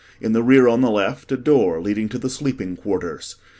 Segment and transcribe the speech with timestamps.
[0.19, 3.35] In the rear on the left, a door leading to the sleeping quarters.